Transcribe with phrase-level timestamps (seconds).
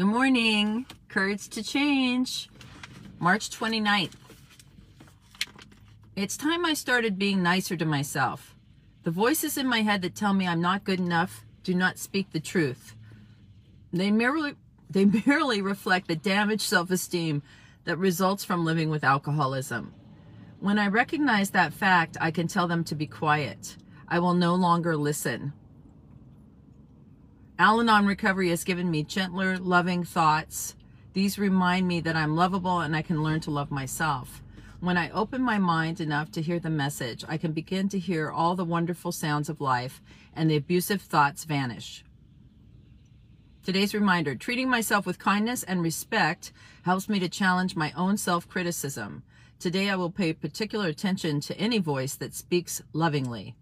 [0.00, 0.86] Good morning.
[1.08, 2.48] Courage to change.
[3.18, 4.12] March 29th.
[6.16, 8.56] It's time I started being nicer to myself.
[9.02, 12.32] The voices in my head that tell me I'm not good enough do not speak
[12.32, 12.96] the truth.
[13.92, 14.54] They merely
[14.88, 17.42] they merely reflect the damaged self-esteem
[17.84, 19.92] that results from living with alcoholism.
[20.60, 23.76] When I recognize that fact, I can tell them to be quiet.
[24.08, 25.52] I will no longer listen.
[27.60, 30.74] Al Anon Recovery has given me gentler, loving thoughts.
[31.12, 34.42] These remind me that I'm lovable and I can learn to love myself.
[34.80, 38.30] When I open my mind enough to hear the message, I can begin to hear
[38.30, 40.00] all the wonderful sounds of life
[40.34, 42.02] and the abusive thoughts vanish.
[43.62, 46.52] Today's reminder, treating myself with kindness and respect
[46.84, 49.22] helps me to challenge my own self-criticism.
[49.58, 53.54] Today I will pay particular attention to any voice that speaks lovingly.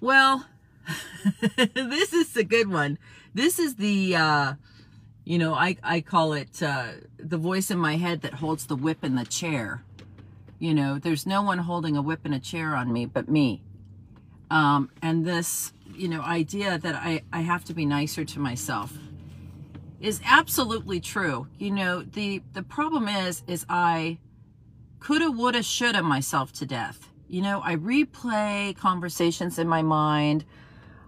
[0.00, 0.46] Well,
[1.74, 2.98] this is a good one.
[3.34, 4.54] This is the, uh,
[5.24, 8.76] you know, I, I call it uh, the voice in my head that holds the
[8.76, 9.84] whip in the chair.
[10.58, 13.62] You know, there's no one holding a whip and a chair on me but me.
[14.50, 18.96] Um, and this you know, idea that I, I have to be nicer to myself
[20.00, 21.46] is absolutely true.
[21.58, 24.18] You know, the, the problem is, is I
[24.98, 27.08] coulda, woulda, shoulda myself to death.
[27.28, 30.44] You know, I replay conversations in my mind.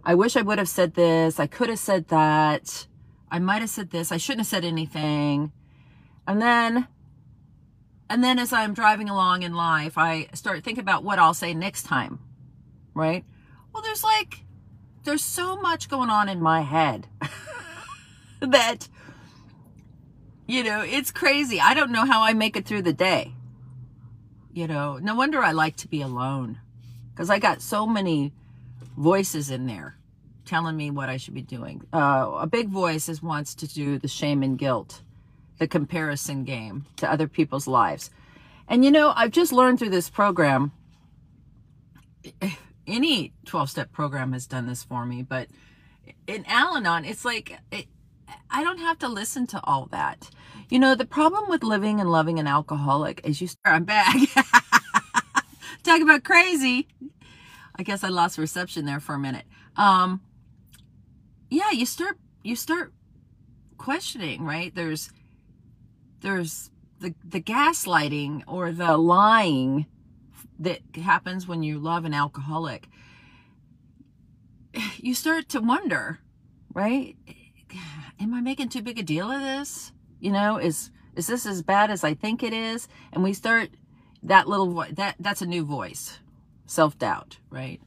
[0.04, 1.38] I wish I would have said this.
[1.38, 2.86] I could have said that.
[3.30, 4.10] I might have said this.
[4.10, 5.52] I shouldn't have said anything.
[6.26, 6.88] And then,
[8.10, 11.54] and then as I'm driving along in life, I start thinking about what I'll say
[11.54, 12.18] next time,
[12.94, 13.24] right?
[13.72, 14.44] Well, there's like
[15.04, 17.08] there's so much going on in my head
[18.40, 18.88] that,
[20.46, 21.60] you know, it's crazy.
[21.60, 23.34] I don't know how I make it through the day.
[24.52, 26.60] You know, no wonder I like to be alone
[27.12, 28.32] because I got so many
[28.96, 29.96] voices in there
[30.44, 31.82] telling me what I should be doing.
[31.92, 35.02] Uh, a big voice is wants to do the shame and guilt,
[35.58, 38.10] the comparison game to other people's lives.
[38.68, 40.72] And you know, I've just learned through this program
[42.86, 45.48] any 12 step program has done this for me, but
[46.26, 47.86] in Al Anon, it's like, it,
[48.50, 50.30] I don't have to listen to all that.
[50.68, 54.16] You know, the problem with living and loving an alcoholic is you start, I'm back.
[55.82, 56.88] Talk about crazy.
[57.76, 59.44] I guess I lost reception there for a minute.
[59.76, 60.20] Um,
[61.50, 62.92] yeah, you start, you start
[63.78, 64.74] questioning, right?
[64.74, 65.10] There's,
[66.20, 69.86] there's the, the gaslighting or the lying
[70.58, 72.88] that happens when you love an alcoholic,
[74.96, 76.20] you start to wonder,
[76.72, 77.16] right?
[78.20, 79.92] Am I making too big a deal of this?
[80.20, 82.88] You know, is is this as bad as I think it is?
[83.12, 83.70] And we start
[84.22, 86.20] that little voice, that that's a new voice,
[86.72, 87.80] self-doubt, right?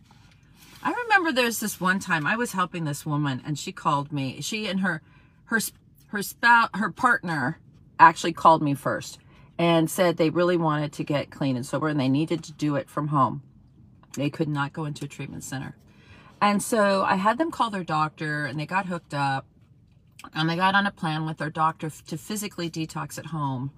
[0.84, 4.40] I remember there's this one time I was helping this woman and she called me.
[4.41, 5.01] She and her
[5.46, 5.59] her
[6.07, 7.59] her spouse, her partner
[8.00, 9.18] actually called me first
[9.57, 12.75] and said they really wanted to get clean and sober and they needed to do
[12.75, 13.41] it from home.
[14.13, 15.75] They could not go into a treatment center.
[16.40, 19.47] And so I had them call their doctor and they got hooked up
[20.34, 23.72] and they got on a plan with their doctor to physically detox at home.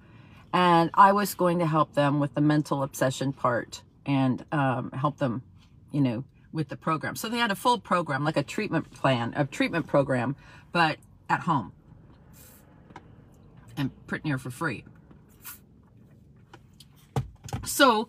[0.52, 5.18] And I was going to help them with the mental obsession part and um, help
[5.18, 5.42] them,
[5.92, 7.14] you know, with the program.
[7.14, 10.34] So they had a full program, like a treatment plan, a treatment program,
[10.72, 10.96] but
[11.28, 11.72] at home
[13.76, 14.84] and pretty near for free.
[17.64, 18.08] So,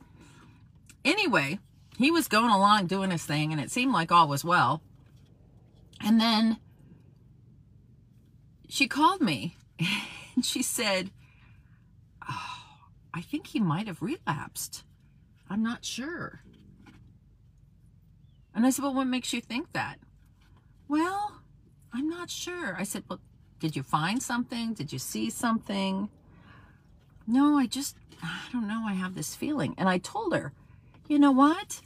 [1.04, 1.60] anyway,
[1.98, 4.82] he was going along doing his thing, and it seemed like all was well.
[6.02, 6.58] And then
[8.70, 9.58] she called me,
[10.36, 11.12] and she said,
[12.28, 14.84] oh, I think he might have relapsed.
[15.50, 16.42] I'm not sure.
[18.54, 20.00] And I said, well, what makes you think that?
[20.88, 21.42] Well,
[21.94, 22.76] I'm not sure.
[22.78, 23.20] I said, well,
[23.60, 24.74] did you find something?
[24.74, 26.10] Did you see something?
[27.28, 29.76] No, I just, I don't know, I have this feeling.
[29.78, 30.54] And I told her,
[31.08, 31.82] you know what?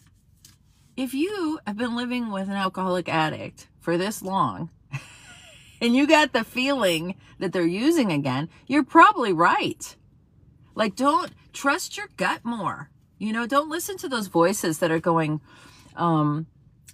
[0.96, 4.70] If you have been living with an alcoholic addict for this long,
[5.82, 9.96] and you got the feeling that they're using again, you're probably right.
[10.76, 12.90] Like, don't trust your gut more.
[13.24, 15.40] You know, don't listen to those voices that are going,
[15.96, 16.46] um,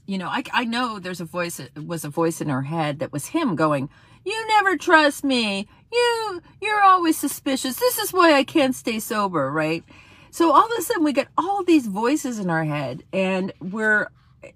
[0.05, 3.11] you know, I, I know there's a voice, was a voice in her head that
[3.11, 3.89] was him going,
[4.23, 5.67] you never trust me.
[5.91, 7.79] You, you're always suspicious.
[7.79, 9.83] This is why I can't stay sober, right?
[10.29, 14.09] So all of a sudden we get all these voices in our head and we're,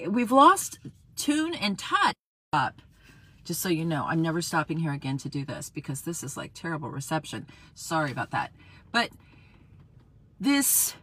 [0.08, 0.78] we've lost
[1.16, 2.14] tune and touch
[2.52, 2.84] up.
[3.46, 6.38] Just so you know, I'm never stopping here again to do this because this is
[6.38, 7.48] like terrible reception.
[7.74, 8.52] Sorry about that.
[8.92, 9.10] But
[10.40, 10.94] this,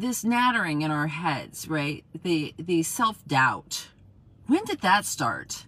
[0.00, 2.04] this nattering in our heads, right?
[2.22, 3.88] The, the self-doubt.
[4.46, 5.66] When did that start?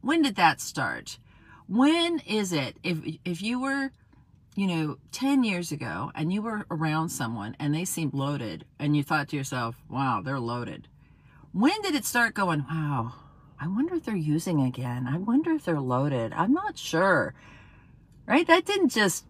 [0.00, 1.18] When did that start?
[1.66, 3.90] When is it if if you were
[4.54, 8.94] you know 10 years ago and you were around someone and they seemed loaded and
[8.94, 10.88] you thought to yourself, "Wow, they're loaded."
[11.52, 13.14] When did it start going, "Wow,
[13.58, 15.06] I wonder if they're using again.
[15.08, 16.34] I wonder if they're loaded.
[16.34, 17.34] I'm not sure."
[18.26, 18.46] Right?
[18.46, 19.24] That didn't just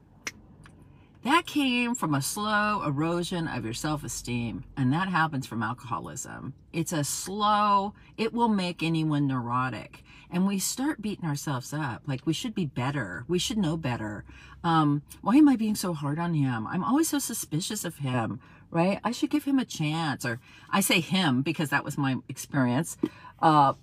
[1.25, 6.53] that came from a slow erosion of your self esteem, and that happens from alcoholism.
[6.73, 10.03] It's a slow, it will make anyone neurotic.
[10.31, 13.25] And we start beating ourselves up like we should be better.
[13.27, 14.25] We should know better.
[14.63, 16.67] Um, why am I being so hard on him?
[16.67, 18.41] I'm always so suspicious of him,
[18.71, 19.01] right?
[19.03, 20.27] I should give him a chance.
[20.27, 20.41] Or
[20.71, 22.99] I say him because that was my experience.
[23.41, 23.75] Uh,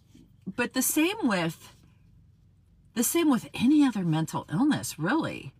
[0.46, 1.74] but the same with
[2.94, 5.54] the same with any other mental illness, really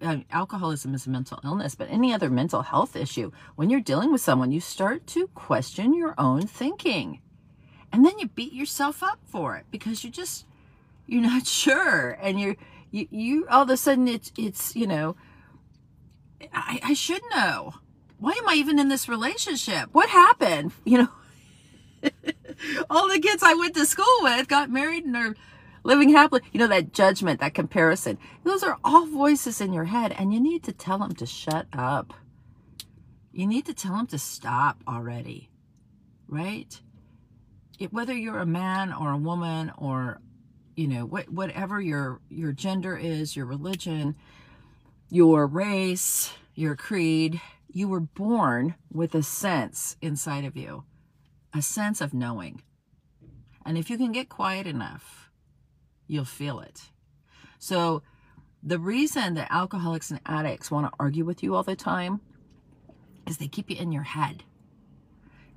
[0.00, 4.12] uh, alcoholism is a mental illness, but any other mental health issue, when you're dealing
[4.12, 7.20] with someone, you start to question your own thinking.
[7.92, 10.46] And then you beat yourself up for it because you just,
[11.06, 12.18] you're not sure.
[12.20, 12.56] And you're,
[12.90, 15.16] you, you all of a sudden it's, it's, you know,
[16.52, 17.74] I, I should know.
[18.18, 19.90] Why am I even in this relationship?
[19.92, 20.72] What happened?
[20.84, 21.08] You know,
[22.90, 25.36] all the kids I went to school with got married and are
[25.86, 26.42] living happily.
[26.52, 28.18] You know, that judgment, that comparison.
[28.44, 31.66] Those are all voices in your head, and you need to tell them to shut
[31.72, 32.12] up.
[33.32, 35.50] You need to tell them to stop already,
[36.28, 36.80] right?
[37.78, 40.20] It, whether you're a man or a woman or,
[40.74, 44.16] you know, what, whatever your, your gender is, your religion,
[45.10, 50.84] your race, your creed, you were born with a sense inside of you,
[51.54, 52.62] a sense of knowing.
[53.66, 55.25] And if you can get quiet enough,
[56.06, 56.90] you'll feel it.
[57.58, 58.02] So
[58.62, 62.20] the reason that alcoholics and addicts want to argue with you all the time
[63.26, 64.44] is they keep you in your head.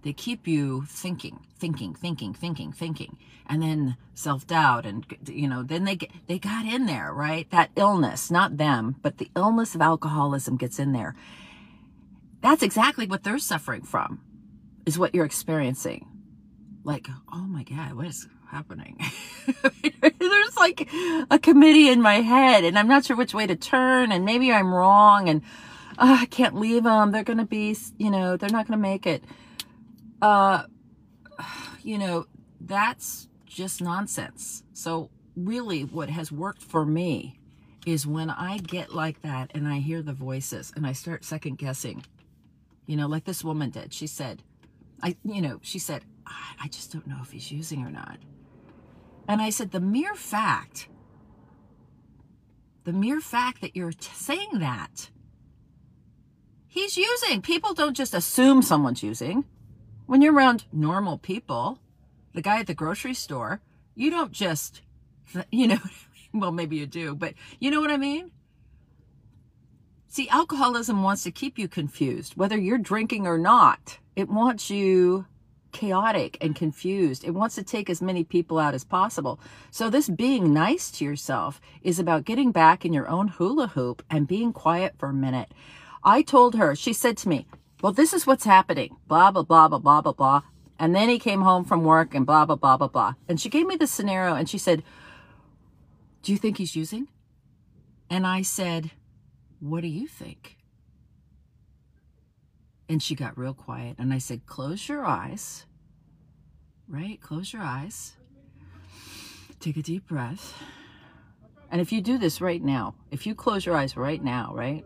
[0.01, 5.83] They keep you thinking, thinking, thinking, thinking, thinking, and then self-doubt and you know, then
[5.83, 7.49] they get they got in there, right?
[7.51, 11.15] That illness, not them, but the illness of alcoholism gets in there.
[12.41, 14.21] That's exactly what they're suffering from.
[14.85, 16.07] Is what you're experiencing.
[16.83, 18.99] Like, oh my god, what is happening?
[20.01, 20.89] There's like
[21.29, 24.51] a committee in my head and I'm not sure which way to turn and maybe
[24.51, 25.41] I'm wrong and
[25.97, 27.11] uh, I can't leave them.
[27.11, 29.23] They're going to be, you know, they're not going to make it.
[30.21, 30.63] Uh,
[31.83, 32.25] you know,
[32.61, 34.63] that's just nonsense.
[34.73, 37.39] So really what has worked for me
[37.85, 41.57] is when I get like that and I hear the voices and I start second
[41.57, 42.03] guessing,
[42.85, 43.93] you know, like this woman did.
[43.93, 44.43] She said,
[45.01, 46.03] I, you know, she said,
[46.59, 48.17] I just don't know if he's using or not.
[49.27, 50.89] And I said, the mere fact,
[52.83, 55.09] the mere fact that you're saying that,
[56.67, 57.41] he's using.
[57.41, 59.45] People don't just assume someone's using.
[60.05, 61.79] When you're around normal people,
[62.33, 63.61] the guy at the grocery store,
[63.95, 64.81] you don't just,
[65.51, 65.79] you know,
[66.33, 68.31] well, maybe you do, but you know what I mean?
[70.07, 73.99] See, alcoholism wants to keep you confused, whether you're drinking or not.
[74.15, 75.27] It wants you
[75.71, 77.23] chaotic and confused.
[77.23, 79.39] It wants to take as many people out as possible.
[79.71, 84.03] So this being nice to yourself is about getting back in your own hula hoop
[84.09, 85.51] and being quiet for a minute.
[86.03, 87.45] I told her, she said to me,
[87.81, 90.41] well, this is what's happening, blah, blah, blah, blah, blah, blah, blah.
[90.77, 93.13] And then he came home from work and blah, blah, blah, blah, blah.
[93.27, 94.83] And she gave me the scenario and she said,
[96.21, 97.07] do you think he's using?
[98.09, 98.91] And I said,
[99.59, 100.57] what do you think?
[102.89, 103.97] And she got real quiet.
[103.99, 105.65] And I said, close your eyes,
[106.87, 107.21] right?
[107.21, 108.13] Close your eyes.
[109.59, 110.55] Take a deep breath.
[111.71, 114.83] And if you do this right now, if you close your eyes right now, right?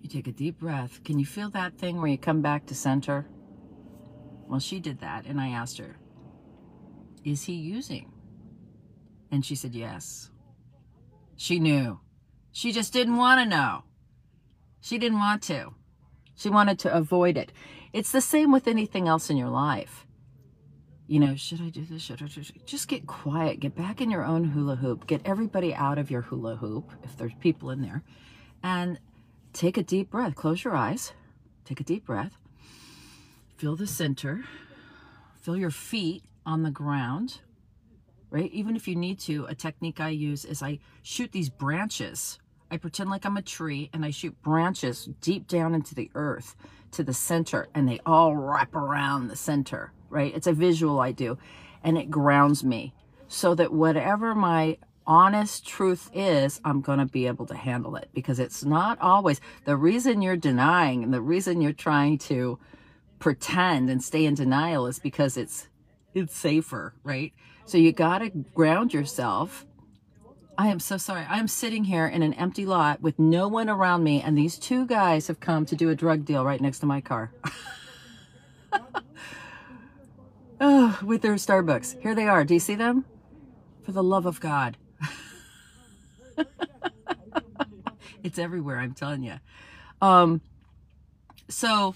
[0.00, 1.04] You take a deep breath.
[1.04, 3.26] Can you feel that thing where you come back to center?
[4.46, 5.26] Well, she did that.
[5.26, 5.96] And I asked her,
[7.24, 8.10] is he using?
[9.30, 10.30] And she said, yes.
[11.36, 12.00] She knew.
[12.52, 13.82] She just didn't want to know.
[14.80, 15.74] She didn't want to.
[16.36, 17.50] She wanted to avoid it.
[17.92, 20.06] It's the same with anything else in your life.
[21.08, 22.02] You know, should I do this?
[22.02, 22.52] Should I do this?
[22.66, 23.60] Just get quiet.
[23.60, 25.06] Get back in your own hula hoop.
[25.06, 28.02] Get everybody out of your hula hoop, if there's people in there.
[28.62, 29.00] And
[29.52, 30.34] take a deep breath.
[30.34, 31.12] Close your eyes.
[31.64, 32.36] Take a deep breath.
[33.56, 34.44] Feel the center.
[35.40, 37.40] Feel your feet on the ground,
[38.30, 38.50] right?
[38.52, 42.38] Even if you need to, a technique I use is I shoot these branches
[42.70, 46.56] I pretend like I'm a tree and I shoot branches deep down into the earth
[46.92, 50.34] to the center and they all wrap around the center, right?
[50.34, 51.38] It's a visual I do
[51.84, 52.94] and it grounds me
[53.28, 58.08] so that whatever my honest truth is, I'm going to be able to handle it
[58.12, 62.58] because it's not always the reason you're denying and the reason you're trying to
[63.18, 65.68] pretend and stay in denial is because it's
[66.14, 67.32] it's safer, right?
[67.66, 69.66] So you got to ground yourself.
[70.58, 71.26] I am so sorry.
[71.28, 74.58] I am sitting here in an empty lot with no one around me, and these
[74.58, 77.30] two guys have come to do a drug deal right next to my car.
[80.60, 82.00] oh, with their Starbucks.
[82.00, 82.42] Here they are.
[82.44, 83.04] Do you see them?
[83.82, 84.78] For the love of God.
[88.24, 89.34] it's everywhere, I'm telling you.
[90.00, 90.40] Um,
[91.48, 91.94] so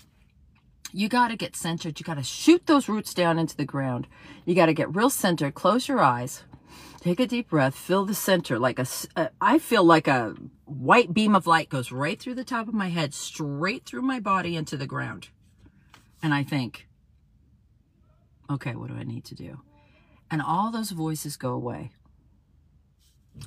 [0.93, 1.99] you got to get centered.
[1.99, 4.07] You got to shoot those roots down into the ground.
[4.45, 5.55] You got to get real centered.
[5.55, 6.45] Close your eyes.
[7.01, 7.75] Take a deep breath.
[7.75, 8.87] Feel the center like a,
[9.17, 9.21] a.
[9.21, 10.35] Uh, I feel like a
[10.65, 14.21] white beam of light goes right through the top of my head, straight through my
[14.21, 15.29] body into the ground.
[16.23, 16.89] And I think,
[18.51, 19.61] okay, what do I need to do?
[20.31, 21.93] And all those voices go away.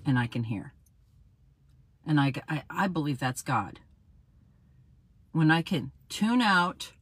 [0.06, 0.74] And I can hear.
[2.06, 3.80] And I, I, I believe that's God.
[5.32, 6.94] When I can tune out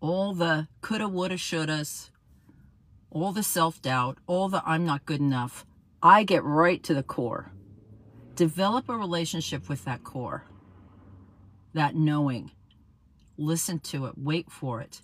[0.00, 2.09] all the coulda, woulda, shouldas,
[3.10, 5.64] all the self doubt, all the I'm not good enough,
[6.02, 7.52] I get right to the core.
[8.34, 10.44] Develop a relationship with that core,
[11.74, 12.52] that knowing.
[13.36, 15.02] Listen to it, wait for it.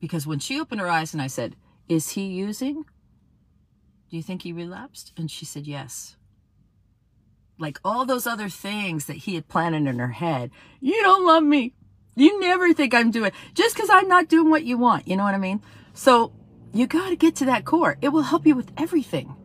[0.00, 1.54] Because when she opened her eyes and I said,
[1.88, 2.84] Is he using?
[4.10, 5.12] Do you think he relapsed?
[5.16, 6.16] And she said, Yes.
[7.58, 10.50] Like all those other things that he had planted in her head.
[10.80, 11.74] You don't love me.
[12.16, 15.06] You never think I'm doing just because I'm not doing what you want.
[15.06, 15.62] You know what I mean?
[15.94, 16.32] So
[16.74, 17.98] you got to get to that core.
[18.00, 19.36] It will help you with everything.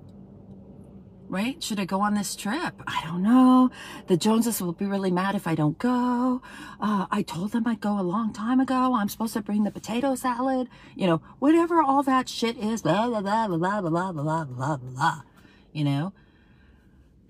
[1.30, 1.62] Right?
[1.62, 2.82] Should I go on this trip?
[2.88, 3.70] I don't know.
[4.08, 6.42] The Joneses will be really mad if I don't go.
[6.80, 8.96] Uh, I told them I'd go a long time ago.
[8.96, 10.70] I'm supposed to bring the potato salad.
[10.96, 12.82] You know, whatever all that shit is.
[12.82, 15.22] Blah, blah, blah, blah, blah, blah, blah, blah.
[15.74, 16.14] You know?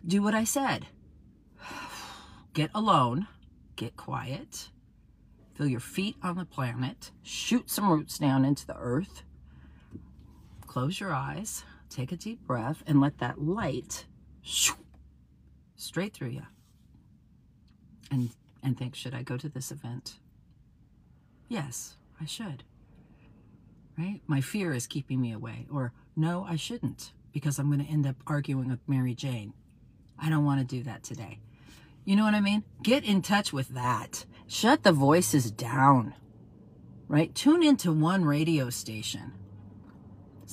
[0.05, 0.85] Do what I said.
[2.53, 3.27] Get alone.
[3.75, 4.69] Get quiet.
[5.55, 7.09] Feel your feet on the planet.
[7.23, 9.23] Shoot some roots down into the earth.
[10.77, 11.63] Close your eyes.
[11.89, 14.05] Take a deep breath and let that light
[14.43, 14.75] shoo,
[15.75, 16.43] straight through you.
[18.11, 18.29] And,
[18.61, 20.19] and think, should I go to this event?
[21.47, 22.63] Yes, I should.
[23.97, 24.21] Right?
[24.27, 25.65] My fear is keeping me away.
[25.73, 29.53] Or, no, I shouldn't because I'm going to end up arguing with Mary Jane.
[30.19, 31.39] I don't want to do that today.
[32.05, 32.63] You know what I mean?
[32.83, 34.25] Get in touch with that.
[34.45, 36.13] Shut the voices down,
[37.07, 37.33] right?
[37.33, 39.33] Tune into one radio station.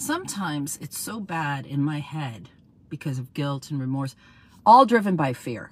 [0.04, 2.50] Sometimes it's so bad in my head
[2.90, 4.14] because of guilt and remorse,
[4.66, 5.70] all driven by fear.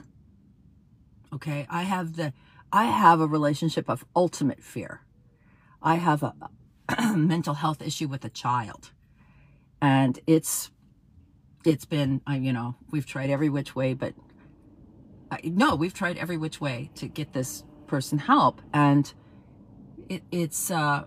[1.35, 2.33] Okay, I have the
[2.73, 5.03] I have a relationship of ultimate fear.
[5.83, 6.35] I have a,
[7.15, 8.93] mental health issue with a child.
[9.83, 10.71] And it's
[11.67, 14.15] it's been, I, you know, we've tried every which way, but
[15.45, 18.63] no, we've tried every which way to get this person help.
[18.73, 19.13] And
[20.09, 21.05] it, it's, uh,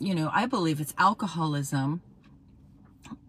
[0.00, 2.00] you know, I believe it's alcoholism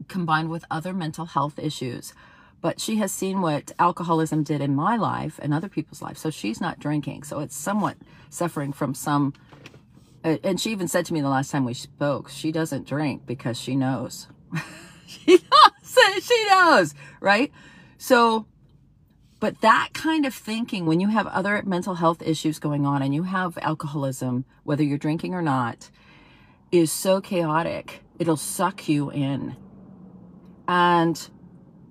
[0.07, 2.13] combined with other mental health issues.
[2.61, 6.21] But she has seen what alcoholism did in my life and other people's lives.
[6.21, 7.23] So she's not drinking.
[7.23, 7.97] So it's somewhat
[8.29, 9.33] suffering from some.
[10.23, 13.25] Uh, and she even said to me the last time we spoke, she doesn't drink
[13.25, 14.27] because she knows.
[15.07, 15.71] she knows.
[16.21, 17.51] She knows, right?
[17.97, 18.45] So
[19.41, 23.13] but that kind of thinking, when you have other mental health issues going on and
[23.13, 25.89] you have alcoholism, whether you're drinking or not,
[26.71, 28.01] is so chaotic.
[28.19, 29.55] It'll suck you in.
[30.67, 31.29] And,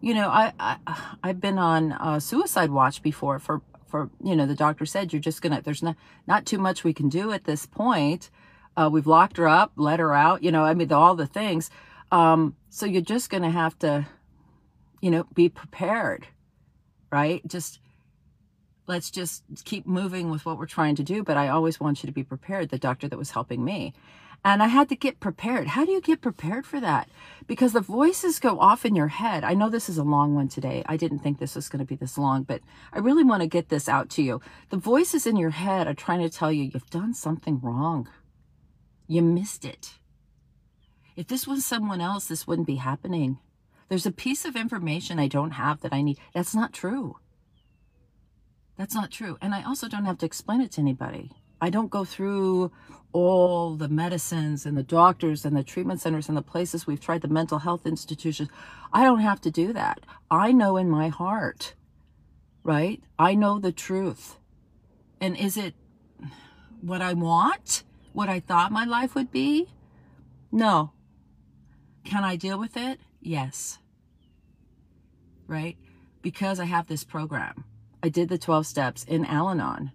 [0.00, 0.76] you know, I, I
[1.22, 5.20] I've been on a suicide watch before for for you know the doctor said you're
[5.20, 5.96] just gonna there's not
[6.26, 8.30] not too much we can do at this point.
[8.76, 10.42] Uh, we've locked her up, let her out.
[10.42, 11.70] You know, I mean all the things.
[12.12, 14.06] Um, so you're just gonna have to,
[15.00, 16.28] you know, be prepared
[17.10, 17.46] right?
[17.46, 17.80] Just
[18.86, 21.22] let's just keep moving with what we're trying to do.
[21.22, 23.94] But I always want you to be prepared, the doctor that was helping me.
[24.42, 25.68] And I had to get prepared.
[25.68, 27.10] How do you get prepared for that?
[27.46, 29.44] Because the voices go off in your head.
[29.44, 30.82] I know this is a long one today.
[30.86, 33.46] I didn't think this was going to be this long, but I really want to
[33.46, 34.40] get this out to you.
[34.70, 38.08] The voices in your head are trying to tell you you've done something wrong.
[39.06, 39.94] You missed it.
[41.16, 43.38] If this was someone else, this wouldn't be happening.
[43.90, 46.18] There's a piece of information I don't have that I need.
[46.32, 47.16] That's not true.
[48.78, 49.36] That's not true.
[49.42, 51.32] And I also don't have to explain it to anybody.
[51.60, 52.72] I don't go through
[53.12, 57.22] all the medicines and the doctors and the treatment centers and the places we've tried,
[57.22, 58.48] the mental health institutions.
[58.92, 60.00] I don't have to do that.
[60.30, 61.74] I know in my heart,
[62.62, 63.02] right?
[63.18, 64.38] I know the truth.
[65.20, 65.74] And is it
[66.80, 67.82] what I want?
[68.12, 69.68] What I thought my life would be?
[70.50, 70.92] No.
[72.04, 73.00] Can I deal with it?
[73.20, 73.78] Yes.
[75.46, 75.76] Right?
[76.22, 77.64] Because I have this program.
[78.02, 79.92] I did the 12 steps in Al Anon.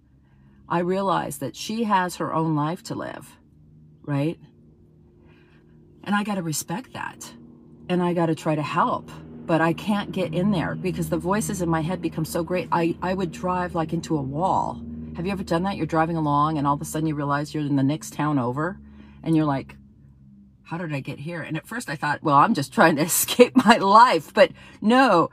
[0.70, 3.38] I realize that she has her own life to live.
[4.04, 4.40] Right?
[6.04, 7.34] And I got to respect that.
[7.90, 9.10] and I got to try to help.
[9.46, 12.68] But I can't get in there because the voices in my head become so great.
[12.72, 14.82] I, I would drive like into a wall.
[15.16, 15.78] Have you ever done that?
[15.78, 18.40] You're driving along and all of a sudden you realize you're in the next town
[18.40, 18.80] over
[19.24, 19.76] and you're like,
[20.64, 21.42] how did I get here?
[21.42, 24.34] And at first I thought, well, I'm just trying to escape my life.
[24.34, 25.30] But no,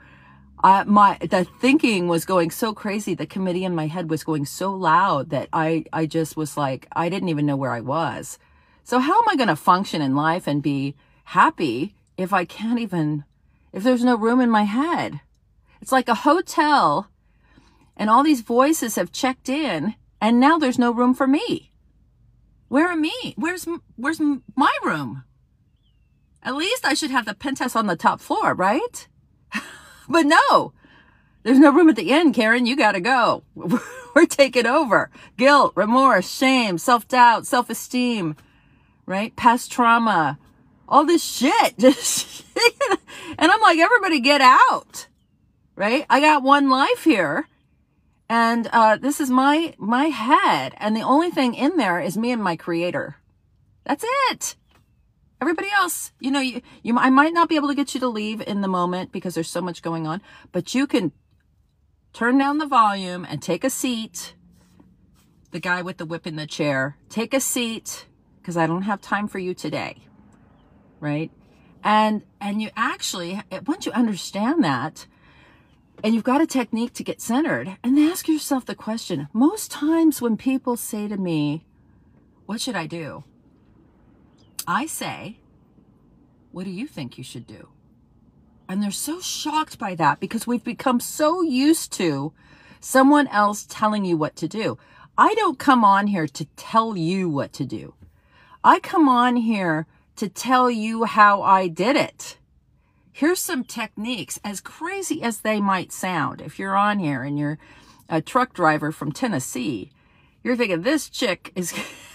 [0.63, 3.13] I, my the thinking was going so crazy.
[3.13, 6.87] The committee in my head was going so loud that I, I just was like,
[6.93, 8.39] I didn't even know where I was.
[8.85, 12.79] So how am I going to function in life and be happy if I can't
[12.79, 13.25] even,
[13.73, 15.19] if there's no room in my head?
[15.81, 17.09] It's like a hotel
[17.97, 21.71] and all these voices have checked in and now there's no room for me.
[22.69, 23.33] Where are me?
[23.35, 23.67] Where's,
[23.97, 24.21] where's
[24.55, 25.25] my room?
[26.41, 29.07] At least I should have the penthouse on the top floor, right?
[30.07, 30.73] But no,
[31.43, 32.65] there's no room at the end, Karen.
[32.65, 33.43] You got to go.
[34.15, 35.09] We're taking over.
[35.37, 38.35] Guilt, remorse, shame, self-doubt, self-esteem,
[39.05, 39.35] right?
[39.35, 40.37] Past trauma,
[40.87, 41.77] all this shit.
[41.79, 42.43] Just,
[43.37, 45.07] and I'm like, everybody get out,
[45.75, 46.05] right?
[46.09, 47.47] I got one life here
[48.29, 52.31] and uh, this is my my head, and the only thing in there is me
[52.31, 53.17] and my creator.
[53.85, 54.55] That's it.
[55.43, 58.07] Everybody else, you know, you, you I might not be able to get you to
[58.07, 60.21] leave in the moment because there's so much going on,
[60.53, 61.11] but you can
[62.13, 64.35] turn down the volume and take a seat.
[65.51, 68.05] The guy with the whip in the chair, take a seat
[68.37, 69.97] because I don't have time for you today.
[71.01, 71.29] Right?
[71.83, 75.07] And and you actually eh, once you understand that,
[76.05, 80.21] and you've got a technique to get centered and ask yourself the question most times
[80.21, 81.65] when people say to me
[82.45, 83.25] what should i do
[84.67, 85.37] i say
[86.53, 87.69] what do you think you should do?
[88.69, 92.31] And they're so shocked by that because we've become so used to
[92.79, 94.77] someone else telling you what to do.
[95.17, 97.95] I don't come on here to tell you what to do.
[98.63, 102.37] I come on here to tell you how i did it.
[103.11, 106.39] Here's some techniques, as crazy as they might sound.
[106.39, 107.57] If you're on here and you're
[108.07, 109.91] a truck driver from Tennessee,
[110.43, 111.73] you're thinking, this chick is,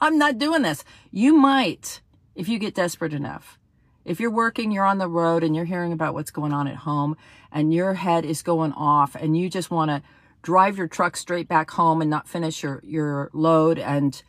[0.00, 0.84] I'm not doing this.
[1.10, 2.00] You might,
[2.34, 3.58] if you get desperate enough.
[4.04, 6.76] If you're working, you're on the road and you're hearing about what's going on at
[6.76, 7.16] home
[7.50, 10.02] and your head is going off and you just want to
[10.42, 14.22] drive your truck straight back home and not finish your, your load and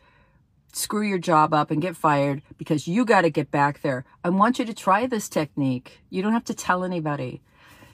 [0.72, 4.04] screw your job up and get fired because you got to get back there.
[4.24, 6.00] I want you to try this technique.
[6.10, 7.40] You don't have to tell anybody.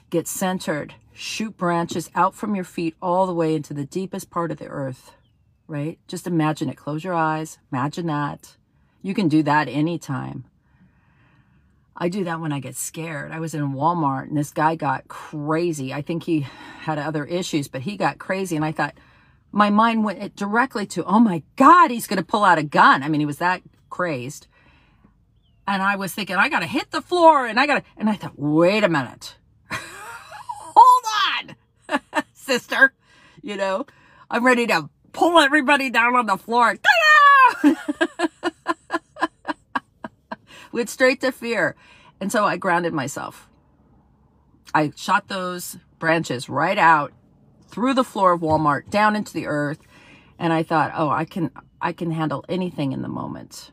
[0.09, 0.95] Get centered.
[1.13, 4.67] Shoot branches out from your feet all the way into the deepest part of the
[4.67, 5.13] earth,
[5.67, 5.99] right?
[6.07, 6.77] Just imagine it.
[6.77, 7.57] Close your eyes.
[7.71, 8.57] Imagine that.
[9.01, 10.45] You can do that anytime.
[11.97, 13.31] I do that when I get scared.
[13.31, 15.93] I was in Walmart and this guy got crazy.
[15.93, 16.41] I think he
[16.81, 18.55] had other issues, but he got crazy.
[18.55, 18.95] And I thought,
[19.51, 23.01] my mind went directly to, oh my God, he's going to pull out a gun.
[23.01, 24.47] I mean, he was that crazed.
[25.65, 28.09] And I was thinking, I got to hit the floor and I got to, and
[28.09, 29.37] I thought, wait a minute.
[29.71, 31.55] Hold
[31.89, 32.93] on, sister.
[33.41, 33.85] You know,
[34.29, 36.75] I'm ready to pull everybody down on the floor.
[40.71, 41.75] Went straight to fear.
[42.19, 43.49] And so I grounded myself.
[44.73, 47.13] I shot those branches right out
[47.69, 49.79] through the floor of Walmart down into the earth.
[50.37, 51.49] And I thought, oh, I can,
[51.81, 53.71] I can handle anything in the moment.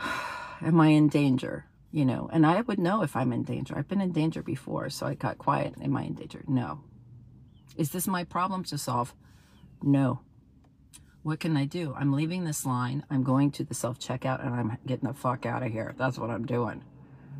[0.60, 1.66] Am I in danger?
[1.92, 3.76] You know, and I would know if I'm in danger.
[3.76, 5.74] I've been in danger before, so I got quiet.
[5.80, 6.42] Am I in danger?
[6.48, 6.80] No.
[7.76, 9.14] Is this my problem to solve?
[9.82, 10.20] No.
[11.22, 11.94] What can I do?
[11.96, 13.04] I'm leaving this line.
[13.08, 15.94] I'm going to the self-checkout and I'm getting the fuck out of here.
[15.96, 16.82] That's what I'm doing,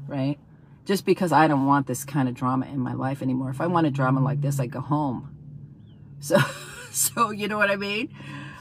[0.06, 0.38] right?
[0.84, 3.50] just because I don't want this kind of drama in my life anymore.
[3.50, 5.28] If I want a drama like this, I go home.
[6.22, 6.38] So,
[6.92, 8.14] so you know what I mean?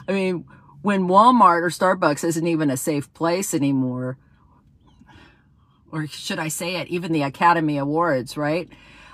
[0.07, 0.45] I mean,
[0.81, 4.17] when Walmart or Starbucks isn't even a safe place anymore,
[5.91, 8.67] or should I say it, even the Academy Awards, right?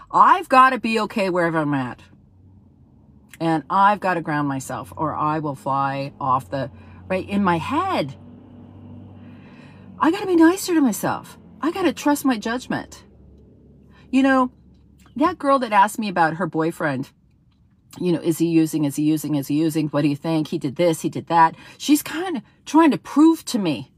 [0.09, 1.99] I've got to be okay wherever I'm at.
[3.39, 6.71] And I've got to ground myself or I will fly off the,
[7.07, 8.15] right, in my head.
[9.99, 11.37] I got to be nicer to myself.
[11.61, 13.03] I got to trust my judgment.
[14.11, 14.51] You know,
[15.15, 17.11] that girl that asked me about her boyfriend,
[17.99, 19.87] you know, is he using, is he using, is he using?
[19.87, 20.49] What do you think?
[20.49, 21.55] He did this, he did that.
[21.77, 23.91] She's kind of trying to prove to me,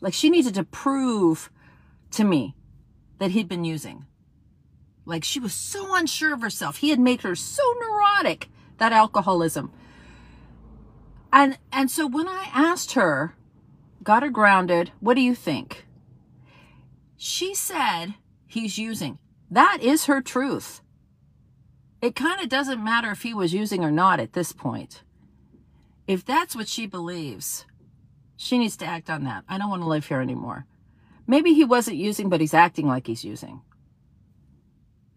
[0.00, 1.50] like she needed to prove
[2.12, 2.56] to me
[3.18, 4.06] that he'd been using.
[5.04, 6.78] Like she was so unsure of herself.
[6.78, 8.48] He had made her so neurotic,
[8.82, 9.70] that alcoholism.
[11.32, 13.36] And, and so when I asked her,
[14.02, 15.86] got her grounded, what do you think?
[17.16, 18.14] She said
[18.48, 19.18] he's using.
[19.48, 20.80] That is her truth.
[22.00, 25.04] It kind of doesn't matter if he was using or not at this point.
[26.08, 27.64] If that's what she believes,
[28.36, 29.44] she needs to act on that.
[29.48, 30.66] I don't want to live here anymore.
[31.28, 33.60] Maybe he wasn't using, but he's acting like he's using.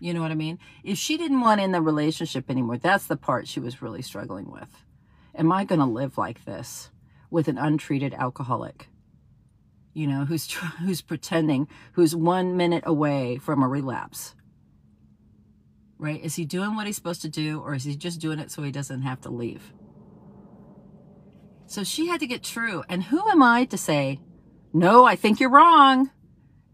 [0.05, 0.59] You know what I mean?
[0.83, 4.51] If she didn't want in the relationship anymore, that's the part she was really struggling
[4.51, 4.69] with.
[5.33, 6.91] Am I going to live like this
[7.31, 8.87] with an untreated alcoholic?
[9.95, 14.35] You know, who's who's pretending, who's one minute away from a relapse.
[15.97, 16.23] Right?
[16.23, 18.61] Is he doing what he's supposed to do or is he just doing it so
[18.61, 19.73] he doesn't have to leave?
[21.65, 22.83] So she had to get true.
[22.87, 24.19] And who am I to say,
[24.71, 26.11] no, I think you're wrong?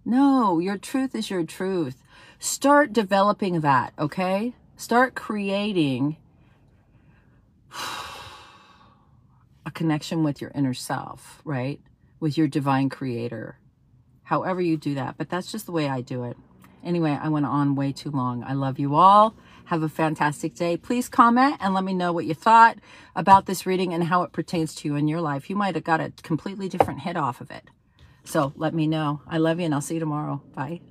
[0.03, 2.03] No, your truth is your truth.
[2.43, 4.55] Start developing that, okay?
[4.75, 6.17] Start creating
[9.63, 11.79] a connection with your inner self, right?
[12.19, 13.59] With your divine creator.
[14.23, 15.19] However you do that.
[15.19, 16.35] But that's just the way I do it.
[16.83, 18.43] Anyway, I went on way too long.
[18.43, 19.35] I love you all.
[19.65, 20.77] Have a fantastic day.
[20.77, 22.79] Please comment and let me know what you thought
[23.15, 25.47] about this reading and how it pertains to you in your life.
[25.47, 27.69] You might have got a completely different hit off of it.
[28.23, 29.21] So let me know.
[29.27, 30.41] I love you and I'll see you tomorrow.
[30.55, 30.79] Bye.